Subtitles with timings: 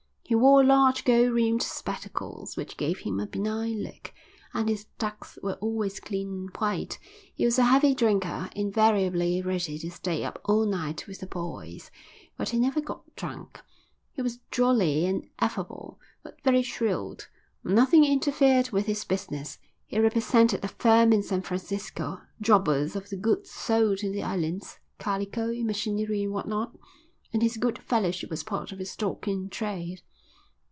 [0.23, 4.13] He wore large gold rimmed spectacles, which gave him a benign look,
[4.53, 6.99] and his ducks were always clean and white.
[7.35, 11.91] He was a heavy drinker, invariably ready to stay up all night with the "boys,"
[12.37, 13.59] but he never got drunk;
[14.13, 17.25] he was jolly and affable, but very shrewd.
[17.65, 23.17] Nothing interfered with his business; he represented a firm in San Francisco, jobbers of the
[23.17, 26.73] goods sold in the islands, calico, machinery and what not;
[27.33, 29.99] and his good fellowship was part of his stock in trade.